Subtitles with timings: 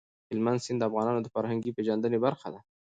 [0.29, 2.59] هلمند سیند د افغانانو د فرهنګي پیژندنې برخه ده.